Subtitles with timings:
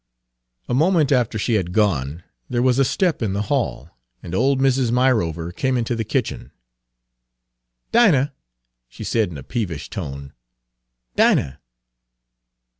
[0.67, 3.91] A moment after she had gone, there was a step in the hall,
[4.23, 4.89] and old Mrs.
[4.91, 6.49] Myrover came into the kitchen.
[7.91, 8.33] "Dinah!"
[8.89, 10.33] she said in a peevish tone;
[11.15, 11.59] "Dinah!